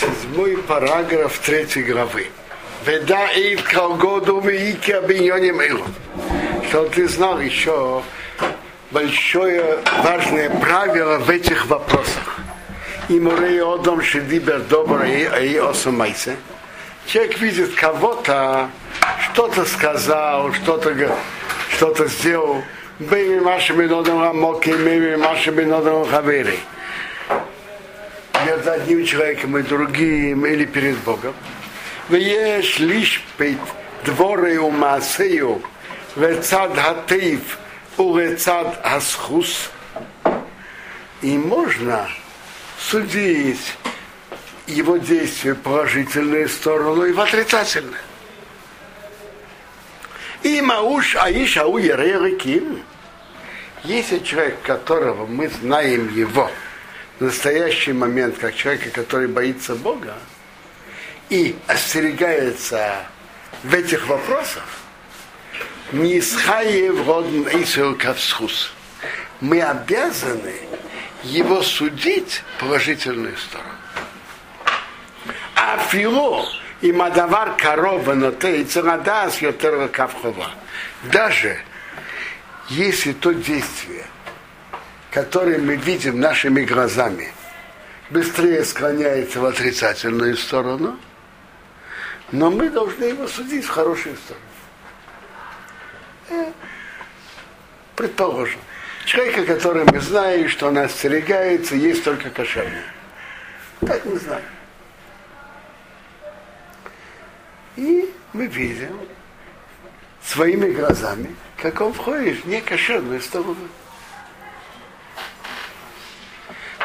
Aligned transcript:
Седьмой 0.00 0.56
параграф 0.58 1.38
третьей 1.38 1.82
главы. 1.82 2.26
Веда 2.84 3.28
и 3.32 3.56
колгоду 3.56 4.40
вики 4.40 4.92
обиньоним 4.92 5.60
илу. 5.60 5.84
Что 6.68 6.84
ты 6.86 7.08
знал 7.08 7.40
еще 7.40 8.02
большое 8.90 9.78
важное 10.04 10.50
правило 10.50 11.18
в 11.18 11.30
этих 11.30 11.66
вопросах. 11.66 12.38
И 13.08 13.18
мурей 13.18 13.60
одом 13.62 14.02
шедибер 14.02 14.60
добрый 14.60 15.28
и 15.44 15.56
осумайся. 15.56 16.36
Человек 17.06 17.38
видит 17.38 17.74
кого-то, 17.74 18.68
что-то 19.20 19.64
сказал, 19.64 20.52
что-то 20.52 20.94
что-то 21.76 22.06
сделал. 22.08 22.62
Бейми 22.98 23.40
машами 23.40 23.86
нодом 23.86 24.22
амоки, 24.22 24.70
бейми 24.70 25.16
машами 25.16 25.64
нодом 25.64 26.06
хавери 26.06 26.58
между 28.44 28.70
одним 28.72 29.04
человеком 29.04 29.56
и 29.58 29.62
другим 29.62 30.44
или 30.46 30.64
перед 30.64 30.96
Богом. 30.98 31.34
Вы 32.08 32.18
ешь 32.18 32.78
лишь 32.78 33.24
пить 33.36 33.58
дворы 34.04 34.58
у 34.58 34.70
Масею, 34.70 35.62
вецад 36.14 36.76
хатыв, 36.76 37.58
у 37.96 38.16
вецад 38.16 38.78
асхус. 38.84 39.70
И 41.22 41.38
можно 41.38 42.08
судить 42.78 43.76
его 44.66 44.96
действия 44.98 45.54
положительные 45.54 46.48
сторону 46.48 47.04
и 47.04 47.12
в 47.12 47.20
отрицательные. 47.20 48.02
И 50.42 50.60
мауш 50.60 51.16
аиш 51.16 51.56
ау 51.56 51.78
Если 53.82 54.18
человек, 54.20 54.62
которого 54.62 55.26
мы 55.26 55.48
знаем 55.48 56.14
его, 56.14 56.50
настоящий 57.20 57.92
момент, 57.92 58.38
как 58.38 58.54
человека, 58.54 58.90
который 58.90 59.28
боится 59.28 59.74
Бога, 59.74 60.14
и 61.28 61.56
остерегается 61.66 63.06
в 63.62 63.74
этих 63.74 64.06
вопросах, 64.06 64.64
не 65.92 66.18
исхаев 66.18 67.06
родн 67.06 67.48
Исилкавсхус. 67.48 68.72
Мы 69.40 69.62
обязаны 69.62 70.54
его 71.22 71.62
судить 71.62 72.42
положительную 72.58 73.36
сторону. 73.36 73.70
А 75.54 75.78
фило 75.78 76.46
и 76.80 76.92
мадавар 76.92 77.56
корова 77.56 78.14
но 78.14 78.30
те 78.30 78.60
и 78.60 78.64
цанадас 78.64 79.40
йотер 79.42 79.88
кавхова. 79.88 80.50
Даже 81.04 81.58
если 82.68 83.12
то 83.12 83.32
действие, 83.32 84.06
которое 85.16 85.56
мы 85.56 85.76
видим 85.76 86.20
нашими 86.20 86.62
глазами, 86.62 87.32
быстрее 88.10 88.62
склоняется 88.66 89.40
в 89.40 89.46
отрицательную 89.46 90.36
сторону, 90.36 90.98
но 92.32 92.50
мы 92.50 92.68
должны 92.68 93.04
его 93.04 93.26
судить 93.26 93.64
в 93.64 93.70
хорошую 93.70 94.14
сторону. 94.18 94.44
Э, 96.28 96.52
предположим, 97.96 98.60
человека, 99.06 99.46
который 99.46 99.84
мы 99.90 100.00
знаем, 100.00 100.50
что 100.50 100.66
он 100.66 100.76
остерегается, 100.76 101.76
есть 101.76 102.04
только 102.04 102.28
кошерный. 102.28 102.84
Так 103.80 104.04
мы 104.04 104.18
знаем. 104.18 104.44
И 107.76 108.14
мы 108.34 108.48
видим 108.48 109.00
своими 110.22 110.72
глазами, 110.72 111.34
как 111.56 111.80
он 111.80 111.94
входит 111.94 112.44
в 112.44 112.48
некошерную 112.48 113.22
сторону. 113.22 113.66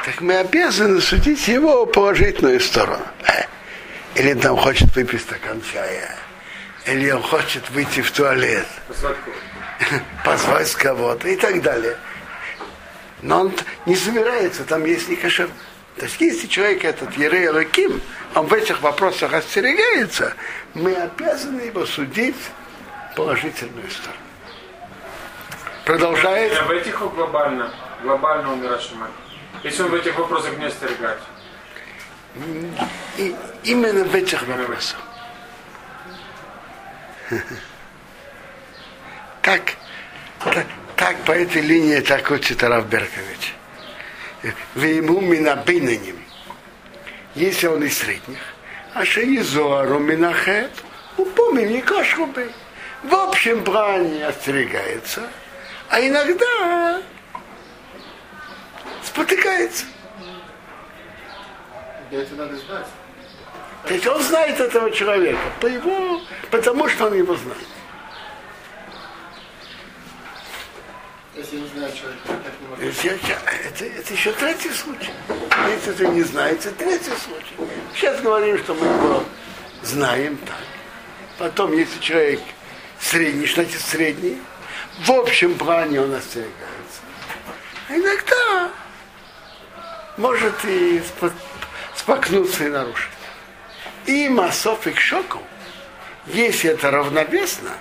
Так 0.06 0.20
мы 0.22 0.38
обязаны 0.38 1.00
судить 1.00 1.48
его 1.48 1.86
положительную 1.86 2.60
сторону. 2.60 3.06
Э, 3.28 3.46
или 4.16 4.34
там 4.34 4.58
хочет 4.58 4.94
выпить 4.96 5.22
стакан 5.22 5.62
чая, 5.72 6.16
или 6.86 7.12
он 7.12 7.22
хочет 7.22 7.70
выйти 7.70 8.02
в 8.02 8.12
туалет, 8.12 8.66
позвать 10.26 10.74
кого-то 10.74 11.28
и 11.30 11.36
так 11.36 11.62
далее. 11.62 11.98
Но 13.22 13.42
он 13.42 13.54
не 13.86 13.96
собирается, 13.96 14.64
там 14.64 14.86
есть 14.86 15.08
не 15.08 15.16
кошер. 15.16 15.50
То 15.98 16.06
есть 16.06 16.20
если 16.20 16.48
человек 16.48 16.84
этот 16.84 17.16
Ерей 17.16 17.50
Лаким, 17.50 18.02
он 18.34 18.48
в 18.48 18.54
этих 18.54 18.82
вопросах 18.82 19.34
остерегается, 19.34 20.34
мы 20.74 20.96
обязаны 20.96 21.62
его 21.62 21.86
судить 21.86 22.36
положительную 23.16 23.90
сторону. 23.92 24.20
Продолжает. 25.86 26.58
А 26.58 26.64
в 26.66 26.72
этих 26.72 27.00
глобально, 27.00 27.72
глобально 28.02 28.54
умирать 28.54 28.82
Если 29.64 29.84
он 29.84 29.90
в 29.90 29.96
этих 29.96 30.18
вопросах 30.18 30.58
не 30.58 30.66
остерегается. 30.66 31.26
Именно 33.64 34.06
в 34.06 34.16
этих 34.16 34.42
вопросах. 34.48 34.98
Так, 39.42 39.74
так, 40.44 40.68
так 40.96 41.18
по 41.24 41.32
этой 41.32 41.62
линии 41.62 42.00
так 42.00 42.30
учит 42.32 42.64
Раф 42.64 42.86
Беркович. 42.88 43.54
Вы 44.76 44.88
ему 44.88 45.22
минабинаним. 45.22 46.20
Если 47.36 47.68
он 47.68 47.84
из 47.84 47.98
средних, 47.98 48.40
а 48.94 49.06
что 49.06 49.26
не 49.26 49.40
зоару 49.40 50.00
минахет, 50.00 50.72
упомни 51.18 51.66
не 51.66 51.82
кашрубы. 51.82 52.52
В 53.04 53.16
общем 53.16 53.64
плане 53.64 54.28
остерегается, 54.28 55.28
а 55.90 56.00
иногда 56.02 57.02
спотыкается. 59.22 59.86
Это 62.12 62.36
надо 62.36 62.58
знать. 62.58 62.88
То 63.88 63.94
есть 63.94 64.08
он 64.08 64.22
знает 64.22 64.60
этого 64.60 64.92
человека, 64.92 65.40
по 65.60 65.66
его, 65.66 66.22
потому 66.52 66.88
что 66.90 67.08
он 67.08 67.14
его 67.14 67.36
знает. 67.36 67.68
Если 71.36 71.58
не 71.58 71.68
знаю 71.70 71.92
человека. 71.94 72.42
Это, 72.80 73.86
это, 73.86 73.86
это 73.86 74.14
еще 74.14 74.32
третий 74.34 74.70
случай. 74.70 75.12
Если 75.70 75.94
ты 75.94 76.08
не 76.10 76.22
знаешь, 76.24 76.58
это 76.58 76.72
третий 76.72 77.12
случай. 77.12 77.72
Сейчас 77.96 78.22
говорим, 78.22 78.58
что 78.60 78.74
мы 78.76 78.86
его 78.86 79.24
знаем 79.82 80.38
так. 80.46 80.58
Потом, 81.38 81.72
если 81.72 82.00
человек 82.00 82.42
средний, 83.00 83.48
что 83.48 83.64
значит 83.64 83.82
средний, 83.82 84.38
в 85.06 85.12
общем 85.12 85.56
плане 85.58 86.02
он 86.02 86.14
остерегается. 86.14 87.02
А 87.90 87.96
иногда 87.96 88.72
может 90.22 90.54
и 90.66 91.02
споткнуться 91.96 92.66
и 92.66 92.70
нарушить. 92.70 93.10
И 94.06 94.30
массов 94.30 94.86
и 94.88 94.94
шоку, 94.94 95.40
если 96.28 96.70
это 96.70 96.92
равновесно, 96.92 97.72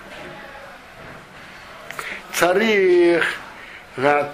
царих 2.33 3.25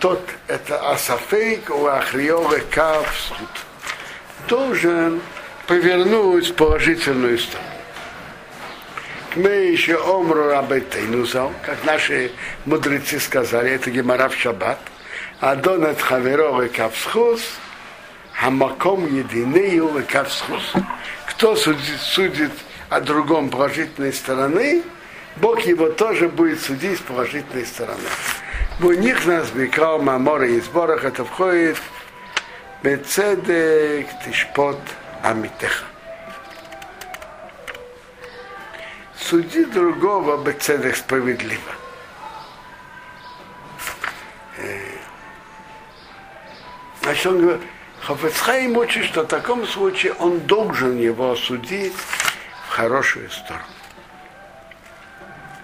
тот 0.01 0.23
это 0.47 0.93
асафейк 0.93 1.71
у 1.71 1.87
ахриоры 1.87 2.61
капсут 2.71 3.49
должен 4.49 5.21
повернуть 5.67 6.51
в 6.51 6.55
положительную 6.55 7.39
сторону. 7.39 7.69
Мы 9.35 9.51
еще 9.51 9.97
омру 9.97 10.49
рабетейнузал, 10.49 11.53
как 11.63 11.85
наши 11.85 12.31
мудрецы 12.65 13.19
сказали, 13.19 13.73
это 13.73 13.91
гемора 13.91 14.29
в 14.29 14.37
шаббат, 14.37 14.79
Адонат 15.41 16.01
хаверовый 16.01 16.69
капсхус, 16.71 17.43
Хамаком 18.41 19.07
единый 19.07 20.03
кавсхус. 20.05 20.75
Кто 21.27 21.57
судит, 21.57 22.01
судит 22.01 22.53
о 22.91 23.01
другом 23.01 23.49
положительной 23.49 24.13
стороны, 24.13 24.83
Бог 25.37 25.63
его 25.63 25.89
тоже 25.89 26.29
будет 26.29 26.61
судить 26.61 26.99
с 26.99 27.03
положительной 27.03 27.67
стороны. 27.67 28.09
У 28.81 28.93
них 28.93 29.25
нас 29.27 29.51
бекал 29.51 30.01
мамора 30.01 30.47
и 30.47 30.61
сборах, 30.61 31.05
это 31.05 31.25
входит 31.25 31.79
Бецедек 32.83 34.07
тишпот 34.25 34.79
амитеха. 35.23 35.85
Суди 39.19 39.65
другого 39.65 40.45
бецедек 40.45 40.95
справедливо. 40.95 41.73
Значит, 47.03 47.27
он 47.27 47.41
говорит, 47.41 47.63
Хафецхайм 48.07 48.77
учит, 48.77 49.05
что 49.05 49.23
в 49.23 49.27
таком 49.27 49.67
случае 49.67 50.13
он 50.15 50.39
должен 50.39 50.97
его 50.97 51.33
осудить 51.33 51.93
в 52.69 52.71
хорошую 52.71 53.29
сторону. 53.31 53.65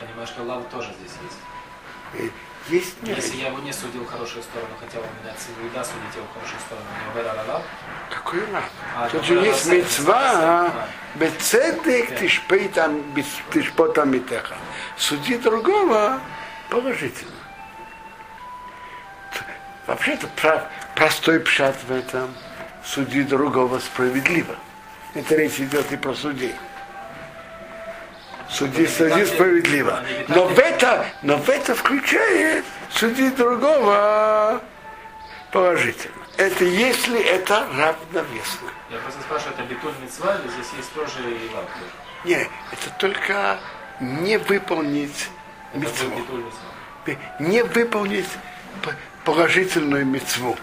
Понимаешь, 0.00 0.28
что 0.28 0.42
лав 0.42 0.64
тоже 0.68 0.88
здесь 0.98 1.12
есть. 1.22 2.32
И 2.68 2.74
есть 2.74 2.96
Если 3.02 3.36
я 3.36 3.46
его 3.46 3.60
не 3.60 3.72
судил 3.72 4.02
в 4.04 4.10
хорошую 4.10 4.42
сторону, 4.42 4.70
хотя 4.80 4.98
он 4.98 5.06
меня 5.22 5.32
всегда 5.36 5.84
судить 5.84 6.16
его 6.16 6.26
в 6.26 6.34
хорошую 6.34 6.60
сторону, 6.66 6.86
не 7.14 7.52
лав, 7.52 7.62
Какой 8.10 8.40
раб? 8.52 8.64
А, 8.96 9.08
Тут 9.08 9.24
же 9.24 9.34
есть 9.34 9.66
мецва, 9.66 10.32
да. 10.32 10.88
бецедек 11.14 12.18
тишпота 12.18 14.04
митеха. 14.04 14.56
Суди 14.96 15.38
другого 15.38 16.18
положительно. 16.68 17.30
Вообще-то 19.86 20.26
прав, 20.40 20.62
простой 20.94 21.40
пшат 21.40 21.76
в 21.88 21.92
этом. 21.92 22.34
суди 22.84 23.22
другого 23.22 23.78
справедливо. 23.78 24.56
Это 25.14 25.36
речь 25.36 25.60
идет 25.60 25.90
и 25.92 25.96
про 25.96 26.14
судей. 26.14 26.54
Суди, 28.50 28.86
суди 28.86 29.24
справедливо. 29.24 30.02
Но 30.28 30.46
в 30.46 30.58
это, 30.58 31.06
но 31.22 31.36
в 31.36 31.48
это 31.48 31.74
включает 31.74 32.64
суди 32.90 33.30
другого 33.30 34.60
положительно. 35.50 36.14
Это 36.36 36.64
если 36.64 37.20
это 37.22 37.66
равновесно. 37.76 38.68
Я 38.90 38.98
просто 38.98 39.20
спрашиваю, 39.22 39.54
это 39.54 40.02
мецва 40.02 40.34
или 40.36 40.50
здесь 40.50 40.72
есть 40.76 40.92
тоже 40.92 41.20
и 41.20 41.54
лав? 41.54 41.64
Не, 42.24 42.48
это 42.72 42.90
только 42.98 43.58
не 44.00 44.38
выполнить 44.38 45.28
мецва. 45.74 46.10
Не 47.38 47.62
выполнить 47.64 48.28
положительную 49.24 50.04
мецву. 50.06 50.56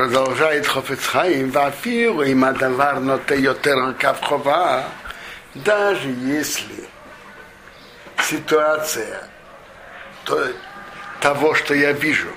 Продолжает 0.00 0.66
Хофецхайм, 0.66 1.50
вафиру 1.50 2.22
им 2.22 2.42
адавар 2.46 3.20
кавхова, 3.98 4.86
даже 5.54 6.08
если 6.08 6.88
ситуация 8.18 9.28
то, 10.24 10.42
того, 11.20 11.52
что 11.52 11.74
я 11.74 11.92
вижу, 11.92 12.30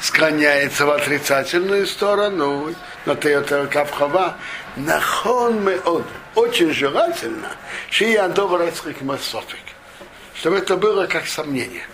склоняется 0.00 0.86
в 0.86 0.92
отрицательную 0.92 1.86
сторону, 1.86 2.74
но 3.04 3.14
Тойота 3.14 3.66
Кавхова, 3.66 4.38
нахон 4.76 5.62
меод, 5.62 6.06
очень 6.34 6.72
желательно, 6.72 7.50
что 7.90 8.06
я 8.06 8.28
добрый 8.28 8.72
масофик, 9.02 9.60
чтобы 10.34 10.56
это 10.56 10.74
было 10.78 11.06
как 11.06 11.26
сомнение. 11.26 11.84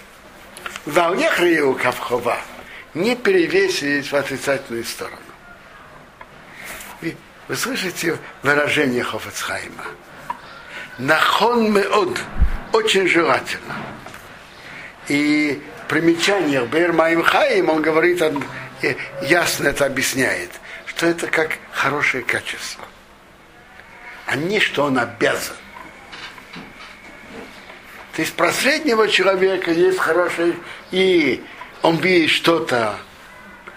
Валехрию 0.86 1.74
Кавхова 1.74 2.38
не 2.94 3.16
перевесить 3.16 4.10
в 4.10 4.16
отрицательную 4.16 4.84
сторону. 4.84 5.16
Вы, 7.00 7.16
вы 7.48 7.56
слышите 7.56 8.18
выражение 8.42 9.02
Хофецхайма? 9.02 9.84
Нахон 10.98 11.72
меод, 11.72 12.18
очень 12.72 13.08
желательно. 13.08 13.76
И 15.08 15.62
примечание 15.88 16.64
Бер 16.66 16.92
Маим 16.92 17.22
Хаим, 17.22 17.70
он 17.70 17.82
говорит, 17.82 18.20
он 18.22 18.44
ясно 19.22 19.68
это 19.68 19.86
объясняет, 19.86 20.50
что 20.86 21.06
это 21.06 21.26
как 21.26 21.58
хорошее 21.72 22.22
качество, 22.22 22.84
а 24.26 24.36
не 24.36 24.60
что 24.60 24.84
он 24.84 24.98
обязан. 24.98 25.56
То 28.14 28.22
есть 28.22 28.34
про 28.34 28.52
среднего 28.52 29.08
человека 29.08 29.70
есть 29.70 29.98
хорошее, 29.98 30.54
и 30.90 31.42
он 31.82 31.96
видит 31.96 32.30
что-то 32.30 32.96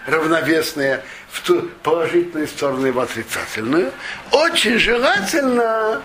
равновесное 0.06 1.04
в 1.30 1.40
ту 1.42 1.62
положительную 1.82 2.46
сторону 2.46 2.86
и 2.86 2.90
в 2.90 3.00
отрицательную. 3.00 3.92
Очень 4.30 4.78
желательно 4.78 6.02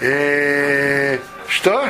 Э, 0.00 1.18
что? 1.48 1.88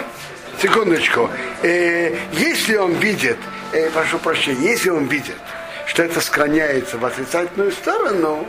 Секундочку. 0.60 1.28
Э, 1.62 2.16
если 2.32 2.76
он 2.76 2.94
видит, 2.94 3.36
э, 3.72 3.90
прошу 3.90 4.18
прощения, 4.18 4.70
если 4.70 4.90
он 4.90 5.06
видит, 5.06 5.36
что 5.86 6.02
это 6.04 6.20
склоняется 6.20 6.98
в 6.98 7.04
отрицательную 7.04 7.72
сторону, 7.72 8.46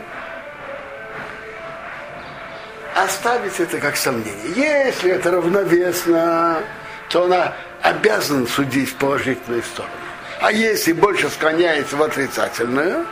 оставить 2.94 3.58
это 3.58 3.78
как 3.78 3.96
сомнение. 3.96 4.52
Если 4.54 5.10
это 5.10 5.32
равновесно, 5.32 6.62
то 7.08 7.24
она 7.24 7.54
обязан 7.82 8.46
судить 8.46 8.90
в 8.90 8.94
положительную 8.96 9.62
сторону. 9.62 9.94
А 10.40 10.52
если 10.52 10.92
больше 10.92 11.28
склоняется 11.28 11.96
в 11.96 12.02
отрицательную, 12.02 13.06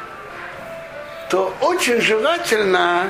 то 1.30 1.54
очень 1.60 2.00
желательно 2.00 3.08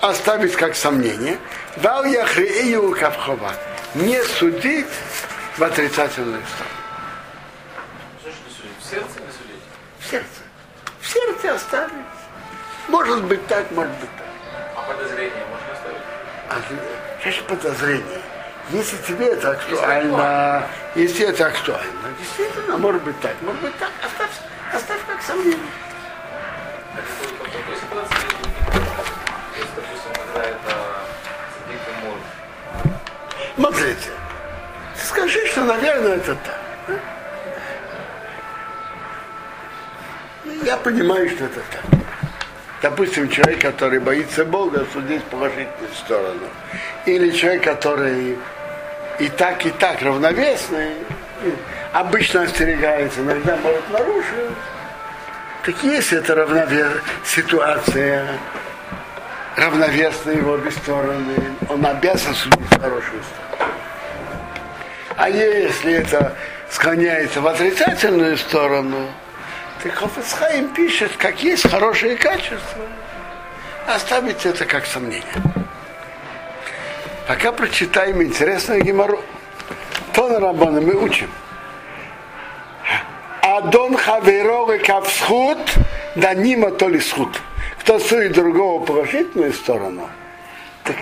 оставить 0.00 0.54
как 0.54 0.74
сомнение. 0.74 1.38
Дал 1.76 2.04
я 2.04 2.26
хрею 2.26 2.94
кавхова. 2.98 3.52
Не 3.94 4.22
судить 4.22 4.86
в 5.56 5.62
отрицательную 5.62 6.42
сторону. 6.54 6.76
В 8.80 8.90
сердце 8.90 9.20
не 9.20 9.32
судить? 9.32 9.62
В 10.00 10.10
сердце. 10.10 10.26
В 11.00 11.08
сердце 11.08 11.54
оставить. 11.54 11.92
Может 12.88 13.24
быть 13.24 13.46
так, 13.46 13.70
может 13.70 13.92
быть 13.92 14.10
так. 14.18 14.26
А 14.76 14.82
подозрение 14.82 15.44
можно 15.50 15.72
оставить? 15.72 16.02
А 17.24 17.30
же 17.30 17.42
подозрение? 17.42 18.21
Если 18.70 18.96
тебе 18.98 19.26
это 19.26 19.50
актуально, 19.50 20.66
если 20.94 21.26
это 21.26 21.46
актуально, 21.46 22.08
действительно, 22.18 22.78
может 22.78 23.02
быть 23.02 23.20
так, 23.20 23.34
может 23.42 23.60
быть 23.60 23.76
так, 23.78 23.90
оставь, 24.04 24.30
оставь 24.72 25.00
как 25.06 25.22
сомнение. 25.22 25.58
Смотрите, 33.56 34.10
скажи, 34.96 35.46
что, 35.46 35.64
наверное, 35.64 36.16
это 36.16 36.36
так. 36.36 36.60
Я 40.64 40.76
понимаю, 40.76 41.28
что 41.28 41.44
это 41.44 41.60
так. 41.70 42.01
Допустим, 42.82 43.28
человек, 43.28 43.60
который 43.60 44.00
боится 44.00 44.44
Бога, 44.44 44.84
судить 44.92 45.22
положительную 45.24 45.94
сторону. 45.94 46.48
Или 47.06 47.30
человек, 47.30 47.62
который 47.62 48.36
и 49.20 49.28
так, 49.28 49.64
и 49.64 49.70
так 49.70 50.02
равновесный, 50.02 50.94
обычно 51.92 52.42
остерегается, 52.42 53.20
иногда 53.20 53.56
может 53.58 53.88
нарушить. 53.88 54.56
Так 55.64 55.76
если 55.84 56.18
это 56.18 56.34
равновес... 56.34 56.88
ситуация 57.24 58.26
равновесная 59.56 60.42
в 60.42 60.48
обе 60.48 60.72
стороны, 60.72 61.36
он 61.68 61.86
обязан 61.86 62.34
судить 62.34 62.68
хорошую 62.80 63.22
сторону. 63.22 63.74
А 65.16 65.28
если 65.30 65.92
это 65.92 66.34
склоняется 66.68 67.40
в 67.40 67.46
отрицательную 67.46 68.36
сторону, 68.38 69.06
то 69.82 69.90
Хофецхайм 69.90 70.68
пишет, 70.68 71.12
как 71.18 71.42
есть 71.42 71.68
хорошие 71.68 72.16
качества. 72.16 72.86
Оставить 73.86 74.46
это 74.46 74.64
как 74.64 74.86
сомнение. 74.86 75.24
Пока 77.26 77.50
прочитаем 77.50 78.22
интересную 78.22 78.82
геморру. 78.82 79.20
Тон 80.12 80.36
Рабана 80.36 80.80
мы 80.80 80.94
учим. 80.94 81.30
Адон 83.42 83.96
хаверовый 83.96 84.78
кавсхут, 84.78 85.58
да 86.14 86.32
нима 86.34 86.70
то 86.70 86.88
ли 86.88 87.00
схут. 87.00 87.40
Кто 87.80 87.98
сует 87.98 88.32
другого 88.32 88.84
положительную 88.84 89.52
сторону, 89.52 90.08
так 90.84 90.96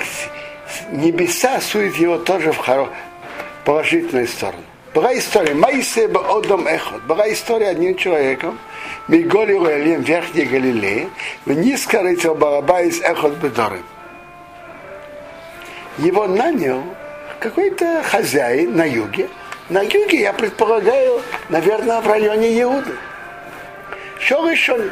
небеса 0.90 1.60
сует 1.60 1.96
его 1.96 2.16
тоже 2.16 2.52
в 2.52 2.58
хоро- 2.58 2.88
положительную 3.64 4.26
сторону. 4.26 4.64
Была 4.94 5.16
история, 5.16 5.54
Майсе 5.54 6.06
одом 6.06 6.66
эхот, 6.66 7.02
была 7.02 7.30
история 7.30 7.68
одним 7.68 7.96
человеком, 7.96 8.58
Миголи 9.08 9.54
Руэлем, 9.54 10.02
Верхней 10.02 10.44
Галилеи, 10.44 11.08
в 11.44 11.52
низкорытел 11.52 12.34
Бараба 12.34 12.82
из 12.82 13.00
эхот 13.00 13.34
Бедорым. 13.34 13.84
Его 15.98 16.26
нанял 16.26 16.82
какой-то 17.40 18.02
хозяин 18.02 18.76
на 18.76 18.84
юге. 18.84 19.28
На 19.68 19.82
юге, 19.82 20.20
я 20.20 20.32
предполагаю, 20.32 21.20
наверное, 21.48 22.00
в 22.00 22.06
районе 22.06 22.60
Иуды. 22.62 22.94
Что 24.18 24.48
еще? 24.50 24.90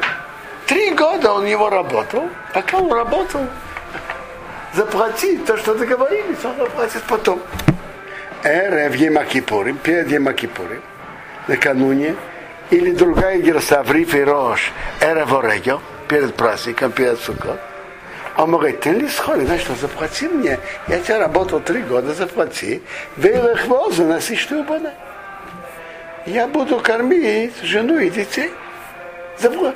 Три 0.67 0.91
года 0.91 1.33
он 1.33 1.45
его 1.45 1.69
работал. 1.69 2.29
Пока 2.53 2.77
он 2.77 2.91
работал, 2.91 3.41
заплатить 4.73 5.45
то, 5.45 5.57
что 5.57 5.75
договорились, 5.75 6.43
он 6.43 6.55
заплатит 6.57 7.03
потом. 7.03 7.41
Эре 8.43 8.89
в 8.89 8.93
Емакипурим, 8.93 9.77
перед 9.77 10.11
Емакипурим, 10.11 10.81
накануне, 11.47 12.15
или 12.69 12.91
другая 12.91 13.39
герса 13.39 13.83
в 13.83 13.91
Риф 13.91 14.13
и 14.15 14.21
Рош, 14.23 14.71
Эре 15.01 15.25
Ворегел, 15.25 15.81
перед 16.07 16.35
праздником, 16.35 16.91
перед 16.91 17.19
Суккот. 17.19 17.59
Он 18.37 18.51
говорит, 18.51 18.81
ты 18.81 18.91
ли 18.91 19.07
сходи, 19.09 19.45
знаешь 19.45 19.61
что, 19.61 19.75
заплати 19.75 20.27
мне, 20.27 20.59
я 20.87 20.99
тебе 20.99 21.17
работал 21.17 21.59
три 21.59 21.81
года, 21.81 22.13
заплати, 22.13 22.81
вейлых 23.17 23.65
воза, 23.67 24.05
носи 24.05 24.35
что. 24.35 24.65
Я 26.25 26.47
буду 26.47 26.79
кормить 26.79 27.53
жену 27.63 27.97
и 27.97 28.09
детей. 28.09 28.51
Запла- 29.41 29.73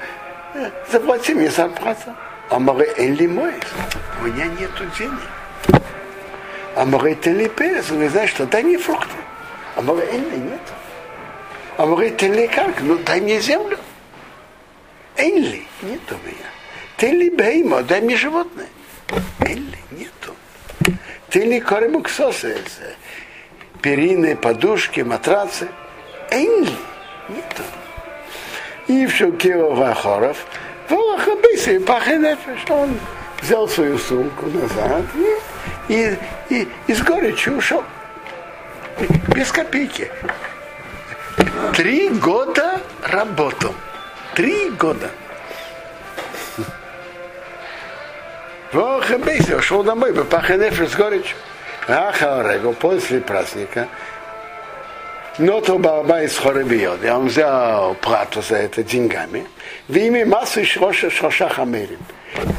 э, 0.53 0.69
Заплати 0.91 1.33
мне 1.33 1.49
зарплату. 1.49 2.13
Он 2.49 2.65
говорит, 2.65 2.97
Элли 2.97 3.27
мой, 3.27 3.53
у 4.21 4.25
меня 4.27 4.45
нету 4.45 4.85
денег. 4.97 5.81
Он 6.75 6.91
говорит, 6.91 7.21
ты 7.21 7.31
ли 7.31 7.47
перец? 7.49 7.85
Он 7.89 7.95
говорит, 7.95 8.11
знаешь 8.11 8.29
что, 8.29 8.45
дай 8.45 8.63
мне 8.63 8.77
фрукты. 8.77 9.15
Он 9.77 9.85
говорит, 9.85 10.13
Элли 10.13 10.35
нету. 10.37 10.73
Он 11.77 11.91
говорит, 11.91 12.17
ты 12.17 12.27
ли 12.27 12.47
как? 12.47 12.81
Ну 12.81 12.97
дай 12.99 13.19
мне 13.19 13.39
землю. 13.39 13.77
Элли 15.15 15.63
нет 15.81 16.01
у 16.11 16.15
меня. 16.25 16.49
Ты 16.97 17.07
ли 17.07 17.29
беймо, 17.29 17.81
дай 17.83 18.01
мне 18.01 18.15
животное. 18.15 18.67
Элли 19.39 19.77
нету. 19.91 20.35
Ты 21.29 21.39
ли 21.39 21.59
коремуксосы, 21.59 22.57
перины, 23.81 24.35
подушки, 24.35 25.01
матрацы. 25.01 25.67
Энли. 26.31 26.77
Нету. 27.29 27.63
И 28.87 29.05
в 29.05 29.11
Шелкиров 29.15 29.79
Ахоров, 29.79 30.45
Волох 30.89 31.27
Абиси, 31.27 31.79
Пахенефе, 31.79 32.57
что 32.63 32.75
он 32.75 32.99
взял 33.41 33.67
свою 33.67 33.97
сумку 33.97 34.47
назад 34.47 35.03
и, 35.87 35.93
и, 35.93 36.17
и, 36.49 36.67
и 36.87 36.93
с 36.93 37.01
горечью 37.01 37.57
ушел. 37.57 37.83
Без 39.35 39.51
копейки. 39.51 40.11
Три 41.75 42.09
года 42.09 42.81
работал. 43.03 43.73
Три 44.35 44.69
года. 44.71 45.09
Абиси, 48.73 49.53
ушел 49.53 49.83
домой, 49.83 50.13
Пахенефе 50.13 50.87
с 50.87 50.95
горечью. 50.95 51.35
Ахарего 51.87 52.71
после 52.71 53.19
праздника 53.19 53.87
но 55.39 55.61
то 55.61 55.77
Баба 55.77 56.23
из 56.23 56.37
Хоребиот. 56.37 57.03
Я 57.03 57.17
он 57.17 57.27
взял 57.27 57.95
плату 57.95 58.41
за 58.41 58.57
это 58.57 58.83
деньгами. 58.83 59.47
В 59.87 59.95
имя 59.95 60.25
массу 60.25 60.63
Шроша 60.63 61.09
Шроша 61.09 61.49
Хамерим. 61.49 61.99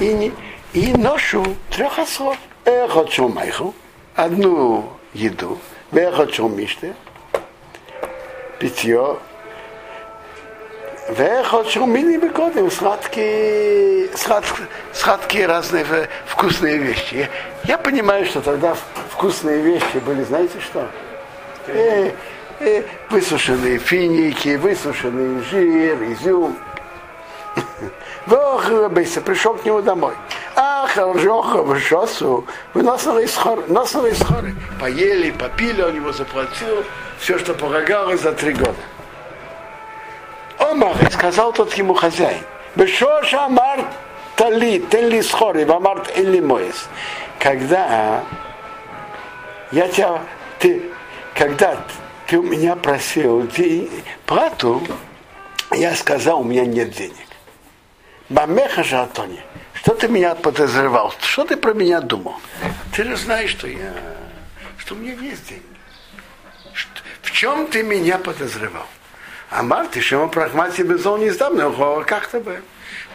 И, 0.00 0.32
и 0.72 0.92
ношу 0.92 1.44
трех 1.70 1.98
осов. 1.98 2.36
Эхот 2.64 3.12
Шумайху. 3.12 3.74
Одну 4.14 4.90
еду. 5.12 5.58
Эхот 5.92 6.34
Шумиште. 6.34 6.94
Питье. 8.64 9.18
Вехот 11.10 11.68
шумини 11.68 12.16
бекодим, 12.16 12.70
сладкие, 12.70 14.08
сладкие, 14.16 14.66
сладкие 14.94 15.46
разные 15.46 15.84
вкусные 16.24 16.78
вещи. 16.78 17.28
Я, 17.64 17.76
понимаю, 17.76 18.24
что 18.24 18.40
тогда 18.40 18.74
вкусные 19.10 19.60
вещи 19.60 19.98
были, 20.06 20.24
знаете 20.24 20.58
что? 20.60 20.88
Э, 21.66 22.12
э, 22.60 22.82
высушенные 23.10 23.76
финики, 23.76 24.56
высушенный 24.56 25.42
жир, 25.42 26.02
изюм. 26.14 26.56
Вохрабейся, 28.24 29.20
пришел 29.20 29.56
к 29.56 29.64
нему 29.66 29.82
домой. 29.82 30.14
Выносили 32.72 33.24
из 33.24 33.34
хоры, 33.34 33.62
носили 33.68 34.12
из 34.12 34.22
хоры. 34.22 34.54
Поели, 34.80 35.30
попили, 35.30 35.82
он 35.82 35.96
его 35.96 36.12
заплатил, 36.12 36.84
все, 37.18 37.38
что 37.38 37.54
полагалось 37.54 38.20
за 38.20 38.32
три 38.32 38.52
года. 38.52 38.74
Омар, 40.58 40.96
сказал 41.10 41.52
тот 41.52 41.74
ему 41.74 41.94
хозяин, 41.94 42.42
Бешоша 42.76 43.44
Амар 43.44 43.84
Тали, 44.36 44.80
Тенли 44.80 45.20
Схори, 45.20 45.64
Вамарт 45.64 46.16
Элли 46.16 46.40
Моис. 46.40 46.88
Когда 47.38 48.22
я 49.70 49.88
тебя, 49.88 50.20
ты, 50.58 50.82
когда 51.34 51.76
ты 52.26 52.38
у 52.38 52.42
меня 52.42 52.74
просил 52.76 53.48
плату, 54.26 54.82
я 55.72 55.94
сказал, 55.94 56.40
у 56.40 56.44
меня 56.44 56.64
нет 56.64 56.90
денег. 56.90 57.14
Бамеха 58.28 58.82
же 58.82 58.96
Атони, 58.96 59.40
что 59.84 59.94
ты 59.94 60.08
меня 60.08 60.34
подозревал? 60.34 61.14
Что 61.20 61.44
ты 61.44 61.58
про 61.58 61.74
меня 61.74 62.00
думал? 62.00 62.40
Ты 62.96 63.04
же 63.04 63.16
знаешь, 63.16 63.50
что 63.50 63.68
я, 63.68 63.92
что 64.78 64.94
у 64.94 64.96
меня 64.96 65.12
есть 65.12 65.46
деньги. 65.46 65.62
В 67.20 67.30
чем 67.30 67.66
ты 67.66 67.82
меня 67.82 68.16
подозревал? 68.16 68.86
А 69.50 69.62
Марти, 69.62 70.00
что 70.00 70.24
мы 70.24 70.30
прагмати 70.30 70.80
безон 70.80 71.20
не 71.20 71.28
сдам, 71.28 71.56
но 71.56 72.02
как-то 72.06 72.40
бы. 72.40 72.62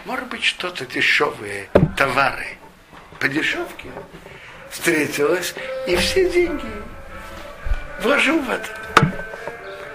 Может 0.06 0.28
быть, 0.28 0.44
что-то 0.44 0.86
дешевые 0.86 1.70
товары 1.98 2.58
по 3.20 3.28
дешевке 3.28 3.90
встретилось, 4.70 5.56
и 5.88 5.96
все 5.96 6.30
деньги 6.30 6.72
вложил 8.04 8.40
в 8.42 8.50
это. 8.52 8.70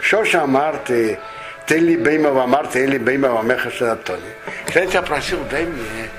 Шоша 0.00 0.44
Марты, 0.44 1.20
ты 1.68 1.78
ли 1.78 1.96
беймова 1.96 2.48
Марты, 2.48 2.82
или 2.82 2.98
беймова 2.98 3.42
Меха 3.42 3.70
Шанатони. 3.70 4.20
Когда 4.66 4.80
я 4.80 4.86
тебя 4.86 5.02
просил, 5.02 5.38
дай 5.44 5.64
мне, 5.66 6.10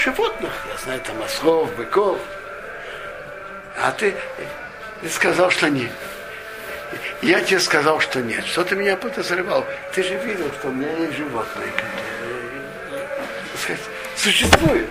животных, 0.00 0.66
я 0.70 0.78
знаю, 0.78 1.00
там 1.00 1.22
ослов, 1.22 1.74
быков. 1.76 2.18
А 3.76 3.92
ты, 3.92 4.14
ты 5.00 5.08
сказал, 5.08 5.50
что 5.50 5.68
нет. 5.70 5.92
Я 7.22 7.40
тебе 7.40 7.60
сказал, 7.60 8.00
что 8.00 8.20
нет. 8.20 8.44
Что 8.44 8.64
ты 8.64 8.74
меня 8.76 8.96
подозревал? 8.96 9.64
Ты 9.94 10.02
же 10.02 10.16
видел, 10.16 10.50
что 10.58 10.68
у 10.68 10.72
меня 10.72 10.90
есть 10.96 11.16
животные, 11.16 11.68
сказать, 13.62 13.82
существуют. 14.16 14.90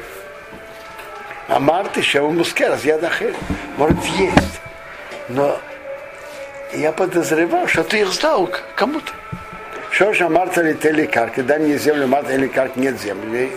А 1.48 1.60
Марты 1.60 2.00
еще 2.00 2.22
у 2.22 2.32
Мускерас, 2.32 2.86
я 2.86 3.00
дахер. 3.00 3.34
Может, 3.78 4.04
есть. 4.06 4.62
Но 5.30 5.60
я 6.74 6.92
подозревал, 6.92 7.68
что 7.68 7.84
ты 7.84 8.01
их 8.01 8.10
сдал 8.10 8.50
кому-то. 8.75 9.12
Что 9.92 10.13
же 10.13 10.30
Марта 10.30 10.62
ли 10.62 10.75
ты 10.75 11.08
карки? 11.08 11.42
Дай 11.42 11.60
мне 11.60 11.78
землю, 11.78 12.08
Марта 12.08 12.34
или 12.34 12.48
карк 12.48 12.75
нет 12.75 13.01
земли. 13.01 13.51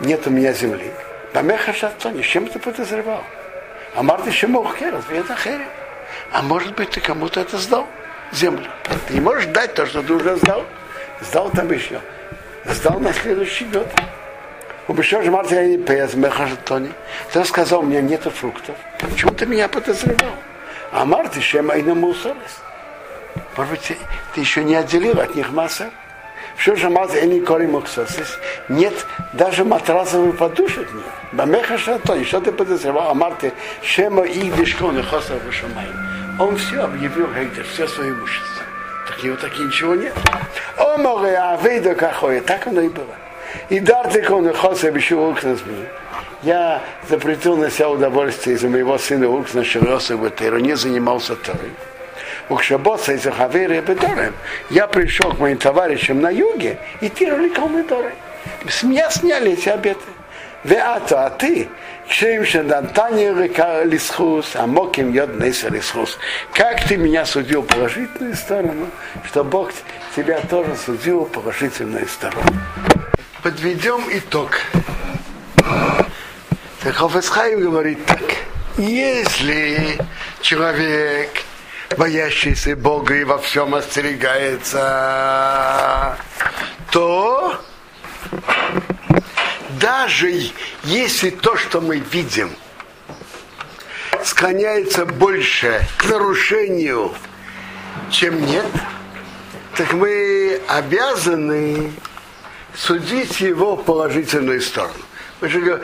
Нет 0.00 0.26
у 0.26 0.30
меня 0.30 0.52
земли. 0.52 0.90
Бамеха 1.32 1.72
шатони, 1.72 2.22
чем 2.22 2.46
ты 2.48 2.58
подозревал? 2.58 3.22
А 3.94 4.02
Марта 4.02 4.28
еще 4.28 4.46
мог 4.46 4.80
это 4.80 5.36
херет. 5.36 5.68
А 6.32 6.42
может 6.42 6.74
быть, 6.74 6.90
ты 6.90 7.00
кому-то 7.00 7.40
это 7.40 7.58
сдал? 7.58 7.86
Землю. 8.32 8.66
Ты 9.06 9.14
не 9.14 9.20
можешь 9.20 9.46
дать 9.46 9.74
то, 9.74 9.86
что 9.86 10.02
ты 10.02 10.12
уже 10.12 10.36
сдал. 10.36 10.64
Сдал 11.20 11.50
там 11.50 11.70
еще. 11.70 12.00
Сдал 12.64 12.98
на 13.00 13.12
следующий 13.12 13.66
год. 13.66 13.88
Убежал 14.88 15.22
же 15.22 15.30
Марта 15.30 15.54
я 15.54 15.66
не 15.66 15.78
пес, 15.78 16.14
мехажатони. 16.14 16.90
Ты 17.32 17.44
сказал, 17.44 17.80
у 17.80 17.82
меня 17.84 18.00
нету 18.00 18.30
фруктов. 18.30 18.76
Почему 18.98 19.32
ты 19.32 19.46
меня 19.46 19.68
подозревал? 19.68 20.34
А 20.90 21.04
Марта 21.04 21.38
еще 21.38 21.62
майна 21.62 21.94
мусорес. 21.94 22.60
Может 23.56 23.70
быть, 23.70 23.92
ты 24.34 24.40
еще 24.40 24.64
не 24.64 24.74
отделил 24.74 25.20
от 25.20 25.34
них 25.34 25.50
масса? 25.50 25.90
Что 26.56 26.76
же 26.76 26.90
маза 26.90 27.18
и 27.18 27.26
не 27.26 27.40
кори 27.40 27.68
Нет 28.68 28.94
даже 29.32 29.64
матрасовых 29.64 30.36
подушек 30.36 30.92
нет. 30.92 31.04
Бамеха 31.32 31.78
шато, 31.78 32.24
что 32.24 32.40
ты 32.40 32.52
подозревал? 32.52 33.10
А 33.10 33.14
Марте, 33.14 33.52
шема 33.82 34.24
и 34.24 34.50
дешкон 34.50 34.98
и 34.98 35.02
вышамай. 35.02 35.88
Он 36.38 36.56
все 36.56 36.80
объявил 36.80 37.28
Гейдер, 37.28 37.64
все 37.64 37.86
свое 37.86 38.10
имущество. 38.10 38.62
Так 39.08 39.22
него 39.22 39.36
так 39.36 39.58
и 39.58 39.62
ничего 39.62 39.94
нет. 39.94 40.14
О, 40.78 40.96
море, 40.96 41.36
а 41.36 41.58
вейда 41.62 41.94
кахое, 41.94 42.40
так 42.40 42.66
оно 42.66 42.80
и 42.80 42.88
было. 42.88 43.14
И 43.68 43.80
дар 43.80 44.08
ты 44.08 44.22
кон 44.22 44.52
хосар 44.52 44.92
вышел 44.92 45.36
я 46.42 46.82
запретил 47.08 47.56
на 47.56 47.70
себя 47.70 47.88
удовольствие 47.88 48.56
из-за 48.56 48.68
моего 48.68 48.98
сына 48.98 49.28
Уксна 49.28 49.62
Широса 49.62 50.16
Гутеру, 50.16 50.58
не 50.58 50.74
занимался 50.74 51.36
Торой. 51.36 51.70
Укшабота 52.52 53.12
из 53.12 53.24
Хавери 53.24 53.80
Бедорем. 53.80 54.34
Я 54.68 54.86
пришел 54.86 55.32
к 55.32 55.38
моим 55.38 55.56
товарищам 55.56 56.20
на 56.20 56.28
юге, 56.30 56.78
и 57.00 57.08
тирали 57.08 57.48
Калмедоры. 57.48 58.12
С 58.68 58.82
меня 58.82 59.10
сняли 59.10 59.52
эти 59.52 59.70
обеты. 59.70 60.04
Веато, 60.62 61.26
а 61.26 61.30
ты, 61.30 61.68
кшеем 62.08 62.44
шадантани 62.44 63.30
лисхус, 63.84 64.54
а 64.54 64.66
моким 64.66 65.12
йод 65.12 65.30
лисхус. 65.40 66.18
Как 66.52 66.84
ты 66.84 66.96
меня 66.96 67.24
судил 67.24 67.62
положительную 67.62 68.36
сторону, 68.36 68.88
что 69.26 69.42
Бог 69.44 69.72
тебя 70.14 70.40
тоже 70.40 70.76
судил 70.76 71.24
положительную 71.24 72.06
сторону. 72.06 72.42
Подведем 73.42 74.02
итог. 74.12 74.60
Так 76.82 76.94
Хофесхайм 76.94 77.60
говорит 77.60 78.04
так. 78.06 78.20
Если 78.76 79.98
человек 80.40 81.30
боящийся 81.96 82.76
Бога 82.76 83.14
и 83.14 83.24
во 83.24 83.38
всем 83.38 83.74
остерегается, 83.74 84.78
то 86.90 87.58
даже 89.80 90.50
если 90.84 91.30
то, 91.30 91.56
что 91.56 91.80
мы 91.80 91.96
видим, 91.98 92.50
склоняется 94.24 95.06
больше 95.06 95.84
к 95.96 96.04
нарушению, 96.06 97.12
чем 98.10 98.44
нет, 98.46 98.66
так 99.76 99.92
мы 99.92 100.60
обязаны 100.68 101.92
судить 102.74 103.40
его 103.40 103.76
положительную 103.76 104.60
сторону. 104.60 104.94
Мы 105.40 105.48
же 105.48 105.82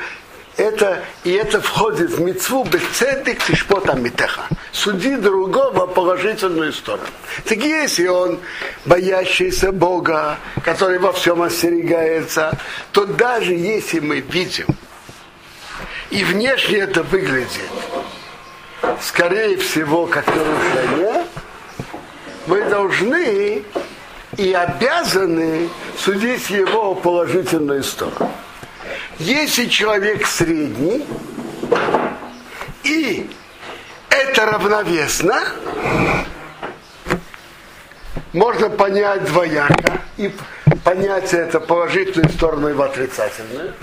это, 0.58 1.04
и 1.24 1.32
это 1.32 1.60
входит 1.60 2.10
в 2.10 2.20
мецву 2.20 2.64
бецедек 2.64 3.42
тишпота 3.44 3.94
митеха. 3.94 4.42
Суди 4.72 5.16
другого 5.16 5.86
положительную 5.86 6.72
сторону. 6.72 7.06
Так 7.44 7.58
если 7.58 8.08
он 8.08 8.38
боящийся 8.84 9.72
Бога, 9.72 10.36
который 10.64 10.98
во 10.98 11.12
всем 11.12 11.42
остерегается, 11.42 12.58
то 12.92 13.06
даже 13.06 13.54
если 13.54 14.00
мы 14.00 14.20
видим, 14.20 14.66
и 16.10 16.24
внешне 16.24 16.78
это 16.78 17.04
выглядит, 17.04 17.70
скорее 19.00 19.56
всего, 19.58 20.06
как 20.06 20.26
нарушение, 20.26 21.24
мы 22.46 22.64
должны 22.64 23.62
и 24.36 24.52
обязаны 24.52 25.68
судить 25.96 26.50
его 26.50 26.94
положительную 26.96 27.84
сторону. 27.84 28.32
Если 29.18 29.66
человек 29.66 30.24
средний, 30.28 31.04
и 32.84 33.28
это 34.10 34.46
равновесно, 34.46 35.42
можно 38.32 38.70
понять 38.70 39.24
двояко 39.24 40.02
и 40.18 40.32
понять 40.84 41.34
это 41.34 41.58
положительную 41.58 42.30
сторону 42.30 42.68
и 42.68 42.72
в 42.74 42.80
отрицательную, 42.80 43.74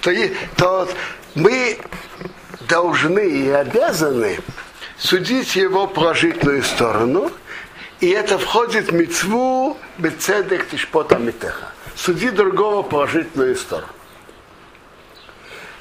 то, 0.00 0.10
и, 0.10 0.34
то 0.56 0.88
мы 1.34 1.78
должны 2.60 3.28
и 3.28 3.50
обязаны 3.50 4.40
судить 4.96 5.54
его 5.54 5.86
положительную 5.86 6.62
сторону, 6.62 7.30
и 8.00 8.08
это 8.08 8.38
входит 8.38 8.90
в 8.90 8.94
мецву 8.94 9.76
бецедек 9.98 10.66
тишпота 10.70 11.18
митеха. 11.18 11.68
Суди 11.94 12.30
другого 12.30 12.82
положительную 12.82 13.54
сторону. 13.54 13.88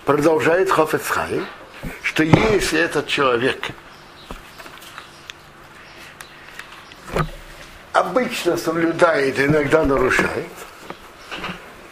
Продолжает 0.06 0.72
Хофецхай, 0.72 1.42
что 2.02 2.24
если 2.24 2.80
этот 2.80 3.08
человек 3.08 3.70
обычно 7.94 8.58
соблюдает, 8.58 9.40
иногда 9.40 9.84
нарушает, 9.84 10.50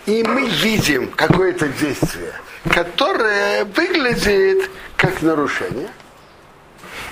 и 0.05 0.23
мы 0.23 0.49
видим 0.49 1.11
какое-то 1.11 1.67
действие, 1.67 2.33
которое 2.73 3.65
выглядит 3.65 4.71
как 4.97 5.21
нарушение, 5.21 5.89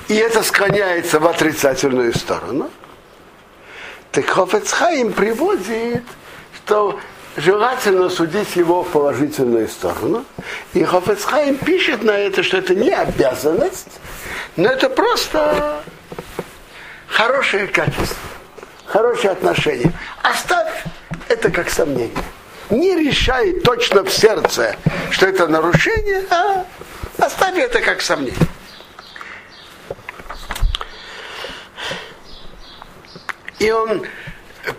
и 0.08 0.16
это 0.16 0.42
склоняется 0.42 1.20
в 1.20 1.28
отрицательную 1.28 2.14
сторону, 2.16 2.72
так 4.12 4.26
Хофецхайм 4.26 5.14
приводит, 5.14 6.04
что 6.56 7.00
желательно 7.38 8.10
судить 8.10 8.56
его 8.56 8.84
в 8.84 8.90
положительную 8.90 9.70
сторону. 9.70 10.26
И 10.74 10.84
Хофецхайм 10.84 11.58
пишет 11.58 12.04
на 12.04 12.12
это, 12.12 12.44
что 12.44 12.58
это 12.58 12.76
не 12.76 12.90
обязанность, 12.90 14.00
но 14.58 14.70
это 14.70 14.90
просто 14.90 15.82
хорошее 17.08 17.68
качество, 17.68 18.18
хорошее 18.86 19.32
отношение. 19.32 19.94
Оставь 20.24 20.84
это 21.30 21.50
как 21.52 21.70
сомнение. 21.70 22.12
Не 22.70 22.96
решай 22.96 23.54
точно 23.62 24.04
в 24.04 24.12
сердце, 24.12 24.76
что 25.12 25.28
это 25.28 25.48
нарушение, 25.48 26.26
а 26.30 26.66
оставь 27.18 27.58
это 27.58 27.80
как 27.80 28.02
сомнение. 28.02 28.36
И 33.60 33.72
он 33.72 34.06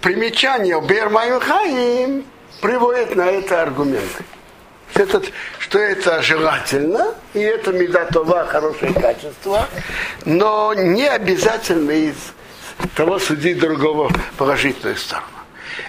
примечание 0.00 0.80
Бермайм 0.80 1.40
Хаим 1.40 2.24
приводит 2.60 3.16
на 3.16 3.26
это 3.26 3.62
аргументы. 3.62 4.24
Это, 4.94 5.22
что 5.58 5.78
это 5.78 6.22
желательно, 6.22 7.14
и 7.34 7.40
это 7.40 7.72
медатова, 7.72 8.46
хорошее 8.46 8.92
качество, 8.94 9.68
но 10.24 10.74
не 10.74 11.06
обязательно 11.06 11.90
из 11.90 12.16
того 12.96 13.18
судить 13.18 13.58
другого 13.58 14.10
положительную 14.36 14.96
сторону. 14.96 15.26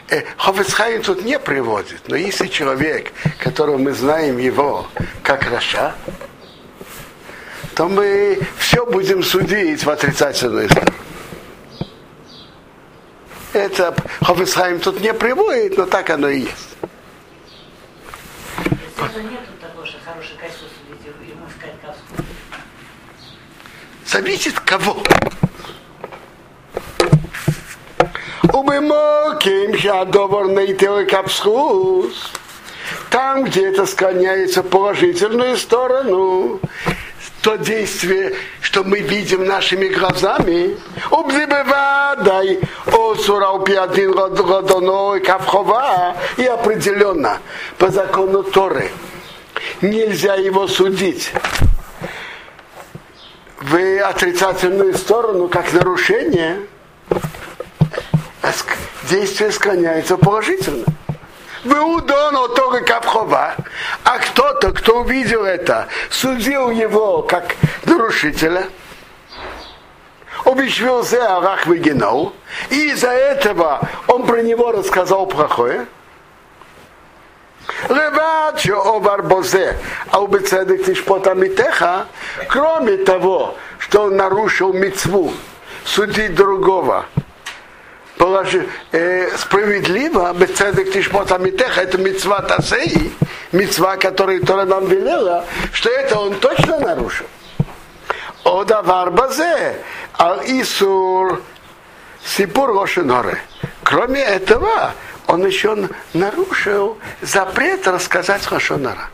Э, 0.10 0.24
Хофецхайм 0.38 1.02
тут 1.02 1.24
не 1.24 1.40
приводит, 1.40 2.02
но 2.08 2.16
если 2.16 2.48
человек, 2.48 3.12
которого 3.40 3.78
мы 3.78 3.94
знаем 3.94 4.38
его 4.38 4.88
как 5.24 5.50
Раша, 5.50 5.96
то 7.76 7.88
мы 7.88 8.40
все 8.58 8.86
будем 8.86 9.24
судить 9.24 9.84
в 9.84 9.90
отрицательную 9.90 10.70
сторону. 10.70 10.99
Это 13.54 13.96
Хофисхайм 14.22 14.80
тут 14.80 15.00
не 15.02 15.14
приводит, 15.14 15.78
но 15.78 15.86
так 15.86 16.10
оно 16.10 16.30
и 16.30 16.42
есть. 16.42 16.70
Зависит 24.06 24.60
кого. 24.60 25.04
Убымоким 28.52 29.78
шадовар 29.78 30.48
нейтел 30.48 31.06
капсхус. 31.08 32.32
Там, 33.10 33.46
где 33.46 33.70
это 33.70 33.86
склоняется 33.86 34.62
в 34.62 34.70
положительную 34.70 35.58
сторону, 35.58 36.60
то 37.42 37.56
действие, 37.56 38.36
что 38.62 38.84
мы 38.84 39.00
видим 39.00 39.46
нашими 39.46 39.88
глазами, 39.88 40.78
обзебевадай, 41.10 42.60
о 42.92 43.16
суралпи 43.16 43.74
один 43.74 44.14
родоной 44.14 45.22
кавхова, 45.22 46.18
и 46.38 46.46
определенно 46.46 47.40
по 47.78 47.90
закону 47.90 48.44
Торы 48.44 48.92
нельзя 49.82 50.36
его 50.36 50.68
судить. 50.68 51.32
В 53.62 54.00
отрицательную 54.02 54.98
сторону, 54.98 55.48
как 55.50 55.74
нарушение, 55.74 56.62
а 58.42 58.52
действие 59.10 59.52
склоняется 59.52 60.18
положительно. 60.18 60.86
Выудоно 61.64 62.48
только 62.50 62.82
капхова. 62.82 63.56
А 64.04 64.20
кто-то, 64.20 64.72
кто 64.72 65.02
увидел 65.02 65.44
это, 65.44 65.88
судил 66.10 66.70
его 66.70 67.22
как 67.24 67.56
нарушителя, 67.86 68.68
обещался 70.46 71.38
Арах 71.38 71.68
Вегенау, 71.68 72.34
и 72.70 72.92
из-за 72.92 73.10
этого 73.10 73.82
он 74.08 74.26
про 74.26 74.42
него 74.42 74.72
рассказал 74.72 75.26
плохое. 75.28 75.86
Левачо 77.88 78.82
овар 78.96 79.22
бозе, 79.24 79.78
а 80.10 80.22
убецедек 80.22 80.86
тишпота 80.86 81.34
митеха, 81.34 82.08
кроме 82.48 82.98
того, 82.98 83.56
что 83.78 84.04
он 84.04 84.18
нарушил 84.18 84.74
мицву, 84.74 85.34
судить 85.86 86.36
другого, 86.36 87.06
положи, 88.20 88.68
э, 88.92 89.36
справедливо, 89.38 90.32
бецедек 90.34 90.92
тишпот 90.92 91.32
амитеха, 91.32 91.82
это 91.82 91.98
мецва 91.98 92.42
тасеи, 92.42 93.12
мецва, 93.54 93.96
которую 93.96 94.46
Тора 94.46 94.66
нам 94.66 94.86
велела, 94.88 95.46
что 95.72 95.90
это 95.90 96.20
он 96.20 96.36
точно 96.36 96.80
нарушил. 96.80 97.26
Одавар 98.44 99.12
базе, 99.12 99.78
ал 100.18 100.42
исур 100.46 101.42
сипур 102.24 102.72
лошеноре. 102.72 103.40
Кроме 103.84 104.22
этого, 104.22 104.94
он 105.26 105.46
еще 105.46 105.88
нарушил 106.14 106.98
запрет 107.22 107.88
рассказать 107.88 108.46
Хошонара. 108.46 109.10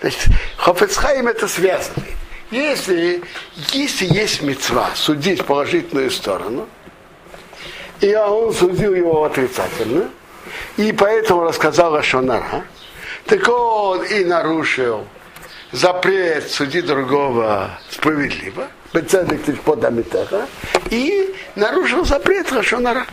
Значит, 0.00 0.28
Хофецхайм 0.56 1.26
это 1.26 1.48
связано. 1.48 2.06
Если, 2.52 3.22
если 3.72 4.06
есть 4.06 4.42
мецва 4.42 4.90
судить 4.94 5.44
положительную 5.44 6.12
сторону, 6.12 6.68
и 8.00 8.14
он 8.14 8.52
судил 8.52 8.94
его 8.94 9.24
отрицательно, 9.24 10.08
и 10.76 10.92
поэтому 10.92 11.42
рассказал 11.42 11.94
Ашонара, 11.94 12.64
так 13.26 13.46
он 13.48 14.04
и 14.04 14.24
нарушил 14.24 15.04
запрет 15.72 16.50
судить 16.50 16.86
другого 16.86 17.78
справедливо, 17.90 18.68
и 20.90 21.34
нарушил 21.54 22.04
запрет 22.04 22.50
Рашонара. 22.52 23.06